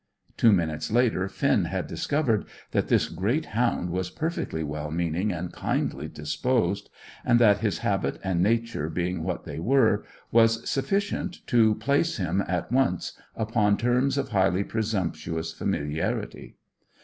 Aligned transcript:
Two 0.35 0.51
minutes 0.51 0.89
later 0.89 1.27
Finn 1.29 1.65
had 1.65 1.85
discovered 1.85 2.45
that 2.71 2.87
this 2.87 3.07
great 3.07 3.45
hound 3.53 3.91
was 3.91 4.09
perfectly 4.09 4.63
well 4.63 4.89
meaning 4.89 5.31
and 5.31 5.53
kindly 5.53 6.07
disposed, 6.07 6.89
and 7.23 7.37
that, 7.37 7.59
his 7.59 7.77
habit 7.85 8.19
and 8.23 8.41
nature 8.41 8.89
being 8.89 9.21
what 9.21 9.43
they 9.43 9.59
were, 9.59 10.03
was 10.31 10.67
sufficient 10.67 11.45
to 11.45 11.75
place 11.75 12.17
him 12.17 12.43
at 12.47 12.71
once 12.71 13.13
upon 13.35 13.77
terms 13.77 14.17
of 14.17 14.29
highly 14.29 14.63
presumptuous 14.63 15.53
familiarity. 15.53 16.55